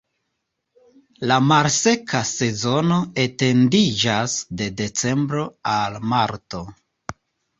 [1.31, 5.43] La malseka sezono etendiĝas de decembro
[5.75, 6.63] al marto.